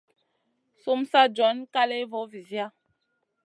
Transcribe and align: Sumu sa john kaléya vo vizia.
Sumu 0.81 1.03
sa 1.11 1.21
john 1.35 1.57
kaléya 1.73 2.09
vo 2.11 2.21
vizia. 2.33 2.65